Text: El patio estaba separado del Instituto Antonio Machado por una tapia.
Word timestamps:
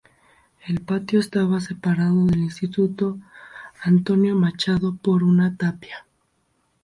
El 0.65 0.81
patio 0.81 1.19
estaba 1.19 1.61
separado 1.61 2.25
del 2.25 2.39
Instituto 2.39 3.19
Antonio 3.83 4.33
Machado 4.33 4.95
por 4.95 5.23
una 5.23 5.55
tapia. 5.55 6.07